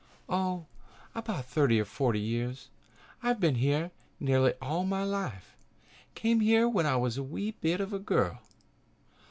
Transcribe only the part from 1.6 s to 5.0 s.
or forty years. I've been here nearly all